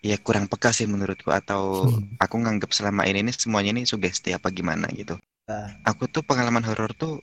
ya 0.00 0.16
kurang 0.22 0.48
peka 0.48 0.72
sih 0.72 0.88
menurutku 0.88 1.28
atau 1.28 1.84
Hmm. 1.84 2.16
aku 2.16 2.34
nganggap 2.40 2.70
selama 2.72 3.04
ini 3.04 3.28
nih 3.28 3.34
semuanya 3.36 3.76
ini 3.76 3.82
sugesti 3.84 4.32
apa 4.32 4.48
gimana 4.48 4.88
gitu. 4.94 5.18
Ah. 5.48 5.68
Aku 5.84 6.08
tuh 6.08 6.24
pengalaman 6.24 6.64
horor 6.64 6.92
tuh 6.94 7.20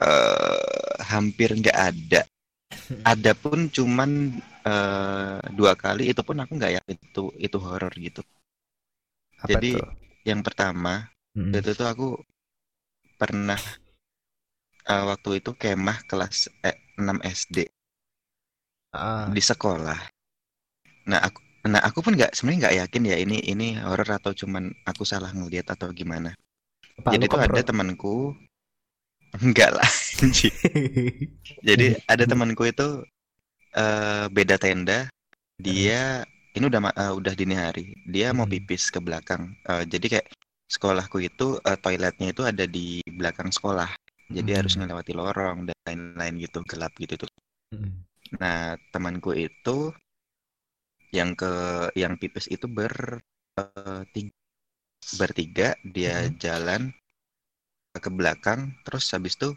eh 0.00 0.94
hampir 1.04 1.52
nggak 1.52 1.76
ada. 1.76 2.20
Ada 3.12 3.32
pun 3.42 3.58
cuman 3.76 4.10
eh, 4.72 5.38
dua 5.58 5.72
kali 5.82 6.02
itu 6.12 6.20
pun 6.28 6.36
aku 6.42 6.52
nggak 6.58 6.72
yakin 6.80 6.96
itu 7.08 7.24
itu 7.46 7.56
horor 7.66 7.92
gitu. 8.06 8.20
Apa 9.44 9.58
Jadi 9.60 9.70
tuh? 9.70 9.84
yang 10.28 10.40
pertama 10.46 10.94
Mm-mm. 11.36 11.58
itu 11.58 11.68
tuh 11.78 11.86
aku 11.92 12.06
pernah 13.18 13.60
eh, 14.92 15.04
waktu 15.10 15.30
itu 15.40 15.50
kemah 15.62 15.98
kelas 16.10 16.36
eh, 16.68 16.76
6 17.00 17.18
SD 17.36 17.56
Ah. 18.92 19.34
di 19.34 19.40
sekolah. 19.40 19.98
Nah 21.10 21.20
aku 21.28 21.40
nah 21.72 21.80
aku 21.88 21.98
pun 22.04 22.12
nggak 22.16 22.32
sebenarnya 22.36 22.60
nggak 22.64 22.76
yakin 22.80 23.02
ya 23.12 23.16
ini 23.24 23.36
ini 23.52 23.66
horor 23.86 24.08
atau 24.18 24.32
cuman 24.40 24.64
aku 24.90 25.02
salah 25.12 25.28
ngeliat 25.36 25.66
atau 25.74 25.88
gimana. 26.00 26.30
Apa, 26.98 27.12
Jadi 27.12 27.24
tuh 27.32 27.40
ada 27.46 27.60
temanku 27.68 28.14
enggak 29.38 29.70
lah. 29.78 29.88
Jadi 31.68 31.86
ada 32.08 32.24
temanku 32.28 32.64
itu 32.68 33.04
eh, 33.76 34.26
beda 34.30 34.56
tenda. 34.60 35.08
Dia 35.60 36.24
ini 36.56 36.64
udah 36.70 36.80
eh, 36.94 37.12
udah 37.20 37.34
dini 37.38 37.54
hari. 37.56 37.86
Dia 38.08 38.32
mau 38.36 38.46
Hmm. 38.46 38.50
pipis 38.50 38.90
ke 38.94 39.00
belakang. 39.02 39.54
Eh, 39.70 39.84
jadi 39.92 40.06
kayak 40.18 40.28
sekolahku 40.70 41.18
itu 41.24 41.58
eh, 41.68 41.78
toiletnya 41.84 42.28
itu 42.34 42.42
ada 42.46 42.64
di 42.68 43.02
belakang 43.06 43.50
sekolah. 43.52 43.90
Jadi 44.30 44.50
harus 44.58 44.74
Hmm. 44.74 44.80
melewati 44.80 45.12
lorong 45.16 45.58
dan 45.68 45.76
lain-lain 45.88 46.34
gitu 46.46 46.60
gelap 46.70 46.92
gitu 46.98 47.14
tuh. 47.22 47.30
Mm. 47.72 48.04
Nah 48.40 48.74
temanku 48.92 49.30
itu 49.46 49.76
yang 51.10 51.30
ke 51.40 51.50
yang 51.98 52.14
pipis 52.20 52.46
itu 52.50 52.66
ber 52.70 52.94
eh, 53.60 54.02
tiga, 54.14 54.34
bertiga 55.20 55.68
dia 55.96 56.16
jalan 56.44 56.82
ke 58.04 58.10
belakang 58.18 58.60
terus 58.86 59.04
habis 59.14 59.34
itu 59.38 59.48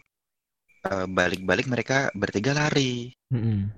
eh, 0.90 1.08
balik-balik 1.18 1.68
mereka 1.74 1.98
bertiga 2.22 2.52
lari 2.60 3.14
Mm-mm. 3.34 3.72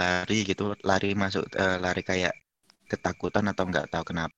lari 0.00 0.38
gitu 0.50 0.64
lari 0.88 1.10
masuk 1.22 1.44
eh, 1.62 1.76
lari 1.84 2.00
kayak 2.10 2.32
ketakutan 2.90 3.44
atau 3.52 3.64
nggak 3.70 3.88
tahu 3.92 4.04
kenapa 4.10 4.36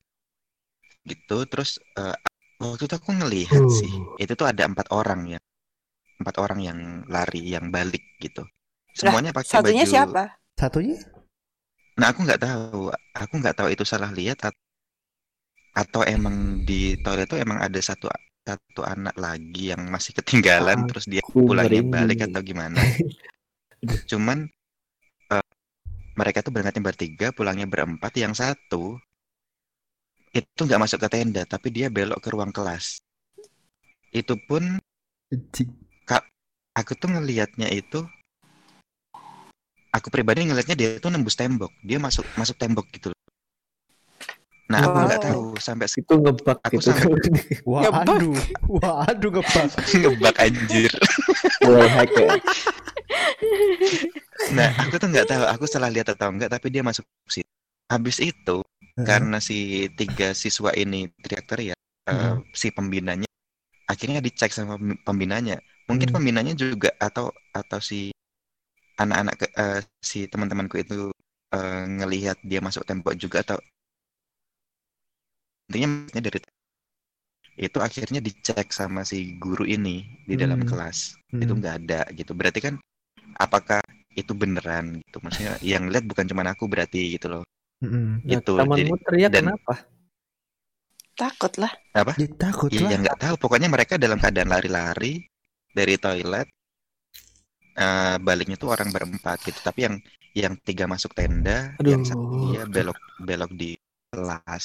gitu 1.11 1.37
terus 1.51 1.71
eh, 2.01 2.17
waktu 2.61 2.83
itu 2.89 2.95
aku 3.01 3.11
ngelihat 3.21 3.65
Uh. 3.65 3.81
sih 3.81 3.93
itu 4.23 4.33
tuh 4.41 4.47
ada 4.53 4.63
empat 4.71 4.87
orang 5.01 5.21
ya 5.37 5.39
empat 6.21 6.37
orang 6.45 6.61
yang 6.69 6.79
lari 7.15 7.43
yang 7.55 7.67
balik 7.77 8.05
gitu 8.25 8.43
semuanya 9.01 9.33
pakai 9.39 9.59
Satunya 9.59 9.85
baju 9.85 9.93
siapa? 9.93 10.23
Satunya? 10.59 10.97
nah 11.99 12.07
aku 12.11 12.21
nggak 12.27 12.43
tahu 12.47 12.81
aku 13.23 13.35
nggak 13.41 13.57
tahu 13.59 13.69
itu 13.75 13.85
salah 13.93 14.11
lihat 14.19 14.39
at- 14.49 14.61
atau 15.83 16.03
emang 16.17 16.37
di 16.69 16.81
toilet 17.05 17.27
itu 17.29 17.37
emang 17.45 17.59
ada 17.67 17.81
satu 17.89 18.07
satu 18.55 18.83
anak 18.83 19.15
lagi 19.15 19.71
yang 19.71 19.87
masih 19.87 20.11
ketinggalan 20.19 20.87
terus 20.91 21.07
dia 21.07 21.23
Aku 21.23 21.47
pulangnya 21.47 21.83
merinding 21.83 21.95
balik 21.95 22.19
atau 22.27 22.41
gimana. 22.43 22.81
Cuman 24.11 24.39
eh, 25.31 25.47
mereka 26.19 26.43
tuh 26.43 26.51
berangkatnya 26.51 26.83
bertiga 26.83 27.27
pulangnya 27.31 27.67
berempat 27.71 28.13
yang 28.19 28.35
satu 28.35 28.99
itu 30.31 30.61
nggak 30.63 30.79
masuk 30.79 30.99
ke 31.03 31.09
tenda 31.11 31.43
tapi 31.47 31.75
dia 31.75 31.87
belok 31.91 32.19
ke 32.19 32.29
ruang 32.35 32.51
kelas. 32.51 33.03
Itu 34.11 34.35
pun 34.47 34.79
Anjing. 35.31 35.71
aku 36.71 36.93
tuh 36.99 37.11
ngelihatnya 37.11 37.71
itu 37.71 38.03
aku 39.95 40.07
pribadi 40.11 40.47
ngelihatnya 40.47 40.77
dia 40.79 40.89
tuh 40.99 41.15
nembus 41.15 41.39
tembok. 41.39 41.71
Dia 41.87 42.03
masuk 42.03 42.27
masuk 42.35 42.59
tembok 42.59 42.87
gitu 42.91 43.15
loh 43.15 43.21
nah 44.71 44.79
aku 44.81 44.99
nggak 45.03 45.19
Wow. 45.19 45.27
tahu 45.27 45.45
sampai 45.59 45.87
se- 45.91 45.99
itu 45.99 46.15
ngebak 46.15 46.59
Aku 46.63 46.79
gitu 46.79 46.95
sampai- 46.95 47.19
Waduh. 47.71 48.39
Waduh 48.79 49.31
ngebak. 49.35 49.67
ngebak 50.01 50.37
anjir 50.39 50.93
wall 51.67 51.91
hack 51.91 52.11
ya 52.15 52.31
nah 54.55 54.71
aku 54.81 54.95
tuh 54.97 55.09
nggak 55.11 55.27
tahu 55.27 55.43
aku 55.45 55.65
salah 55.67 55.91
lihat 55.91 56.11
atau 56.11 56.31
enggak 56.31 56.51
tapi 56.51 56.71
dia 56.71 56.81
masuk 56.81 57.03
situ 57.27 57.51
habis 57.87 58.19
itu 58.19 58.63
karena 58.97 59.39
si 59.39 59.89
tiga 59.93 60.31
siswa 60.33 60.71
ini 60.73 61.11
teriak-teriak 61.19 61.77
eh, 62.07 62.13
Hmm. 62.15 62.43
si 62.53 62.71
pembinanya 62.71 63.29
akhirnya 63.87 64.23
dicek 64.23 64.51
sama 64.51 64.79
pem- 64.79 64.99
pembinanya 65.03 65.59
mungkin 65.87 66.11
Hmm. 66.11 66.17
pembinanya 66.17 66.55
juga 66.55 66.95
atau 66.97 67.29
atau 67.51 67.79
si 67.79 68.15
anak-anak 68.97 69.35
eh, 69.51 69.81
si 69.99 70.27
teman-temanku 70.27 70.79
itu 70.79 71.11
eh, 71.51 71.83
ngelihat 71.89 72.39
dia 72.43 72.63
masuk 72.63 72.85
tembok 72.85 73.15
juga 73.15 73.43
atau 73.43 73.59
intinya 75.71 75.89
maksudnya 76.03 76.23
dari 76.29 76.39
itu 77.61 77.79
akhirnya 77.79 78.21
dicek 78.25 78.73
sama 78.75 79.05
si 79.07 79.37
guru 79.39 79.63
ini 79.69 80.03
di 80.27 80.35
dalam 80.35 80.61
Hmm. 80.65 80.69
kelas 80.71 80.99
itu 81.39 81.53
Hmm. 81.53 81.61
nggak 81.63 81.75
ada 81.87 82.01
gitu 82.19 82.33
berarti 82.35 82.61
kan 82.67 82.75
apakah 83.39 83.81
itu 84.17 84.33
beneran 84.35 84.99
gitu 85.07 85.19
maksudnya 85.23 85.55
yang 85.63 85.87
lihat 85.93 86.05
bukan 86.11 86.27
cuma 86.31 86.43
aku 86.51 86.67
berarti 86.67 87.15
gitu 87.17 87.29
loh 87.33 87.45
Mm-mm. 87.81 88.21
Nah, 88.29 88.41
Itu, 88.45 88.53
temanmu 88.61 88.95
teriak 89.07 89.31
dan- 89.33 89.49
kenapa 89.57 89.75
Takut 91.21 91.53
lah. 91.61 91.73
Dia 92.17 92.29
takut 92.41 92.73
Iya 92.73 92.97
lah. 92.97 93.01
nggak 93.05 93.19
tahu. 93.21 93.35
Pokoknya 93.37 93.69
mereka 93.69 94.01
dalam 94.01 94.17
keadaan 94.17 94.49
lari-lari 94.49 95.21
dari 95.77 95.95
toilet. 96.01 96.49
eh 97.81 98.17
baliknya 98.27 98.57
tuh 98.61 98.69
orang 98.75 98.89
berempat 98.95 99.39
gitu. 99.47 99.61
Tapi 99.69 99.81
yang 99.87 99.95
yang 100.37 100.55
tiga 100.67 100.85
masuk 100.93 101.13
tenda, 101.19 101.75
yang 101.85 102.03
satu 102.09 102.25
Aduh. 102.29 102.43
dia 102.53 102.63
belok 102.69 102.99
belok 103.29 103.51
di 103.61 103.71
kelas. 104.13 104.63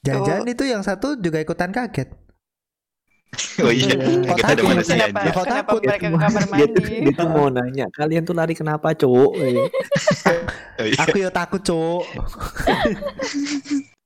Jangan-jangan 0.00 0.44
Oh. 0.44 0.52
itu 0.52 0.64
yang 0.64 0.80
satu 0.80 1.08
juga 1.14 1.38
ikutan 1.38 1.68
kaget. 1.68 2.08
Oh 3.62 3.70
iya, 3.70 3.94
Kok 3.94 4.34
kita 4.34 4.48
ada 4.48 4.58
takut? 4.58 4.66
manusia 4.66 4.94
Kenapa. 4.98 5.20
Kok 5.22 5.44
kenapa 5.44 5.68
takut? 5.70 5.80
mereka 5.80 6.02
ke 6.02 6.10
Dia 6.10 6.18
kamar 6.18 6.42
tuh- 6.42 6.50
mandi? 6.50 6.82
dia 6.98 7.12
tuh 7.14 7.28
mau 7.30 7.46
nanya 7.48 7.86
kalian 7.92 8.22
tuh 8.24 8.34
lari 8.34 8.54
kenapa 8.54 8.88
cowok 8.92 9.30
Oh, 9.38 9.46
iya. 10.82 10.96
Aku 10.98 11.16
ya 11.16 11.30
takut, 11.30 11.60
Cuk. 11.60 12.02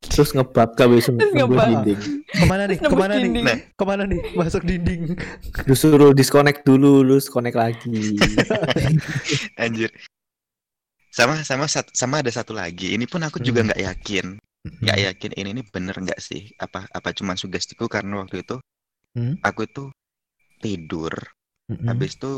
terus 0.04 0.30
bisa 0.30 1.10
Terus 1.10 1.32
nembus 1.32 1.64
dinding 1.64 2.00
Ke 2.28 2.44
mana 2.44 2.62
nih? 2.66 2.78
Ke 2.78 2.92
mana 2.92 3.14
nih? 3.16 3.30
Nah. 3.40 3.58
Ke 3.72 3.84
mana 3.84 4.02
nih? 4.04 4.20
Masuk 4.34 4.62
dinding. 4.62 5.16
disuruh 5.64 6.12
disconnect 6.12 6.62
dulu 6.62 7.00
lu 7.00 7.16
connect 7.24 7.56
lagi 7.56 8.18
Anjir. 9.62 9.88
Sama 11.08 11.40
sama 11.40 11.64
sama 11.70 12.20
ada 12.20 12.28
satu 12.28 12.52
lagi. 12.52 12.92
Ini 12.92 13.06
pun 13.06 13.22
aku 13.22 13.38
juga 13.38 13.62
Hmm. 13.62 13.70
nggak 13.70 13.80
yakin. 13.80 14.26
Nggak 14.64 14.98
yakin 15.12 15.32
ini 15.36 15.48
ini 15.60 15.62
bener 15.68 15.96
nggak 16.00 16.20
sih? 16.24 16.48
Apa 16.56 16.88
apa 16.88 17.08
cuma 17.12 17.36
sugestiku 17.36 17.84
karena 17.88 18.24
waktu 18.24 18.40
itu 18.44 18.56
Hmm. 19.14 19.38
aku 19.46 19.62
tuh 19.70 19.88
tidur. 20.58 21.14
Mm-mm. 21.70 21.86
Habis 21.86 22.18
itu 22.18 22.32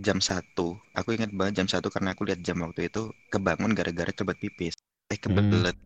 jam 0.00 0.18
satu 0.20 0.76
Aku 0.96 1.12
ingat 1.16 1.30
banget 1.36 1.60
jam 1.64 1.68
satu 1.68 1.88
karena 1.92 2.12
aku 2.16 2.24
lihat 2.28 2.40
jam 2.46 2.58
waktu 2.64 2.88
itu 2.88 3.12
kebangun 3.32 3.72
gara-gara 3.76 4.08
kebelet 4.14 4.40
pipis. 4.40 4.74
Eh 5.12 5.18
kebelet. 5.20 5.76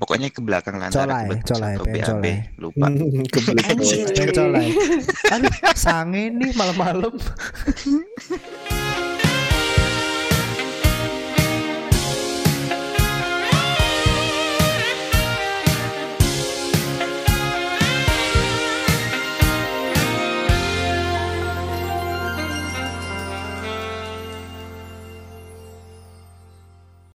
Pokoknya 0.00 0.28
ke 0.32 0.40
belakang 0.42 0.76
lantaran 0.82 1.06
Colai, 1.06 1.22
kebelet 1.22 1.42
colai, 1.46 1.74
atau 1.76 1.84
pengen 1.86 2.00
BAB, 2.00 2.24
colai. 2.24 2.34
lupa. 2.58 2.86
Kebelet 3.34 3.64
Anjir. 3.68 3.98
colek. 4.00 4.16
Pengen 4.16 4.32
colai. 4.34 4.66
Aduh, 5.34 5.52
sange 5.76 6.22
nih 6.34 6.50
malam-malam. 6.56 7.14